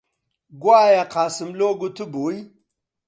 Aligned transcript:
گۆیا 0.63 1.03
قاسملوو 1.13 1.79
گوتبووی: 1.79 2.37